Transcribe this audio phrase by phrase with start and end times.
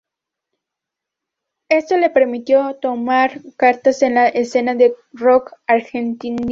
[1.69, 6.39] Esto les permitió tomar cartas en la escena del rock argentino.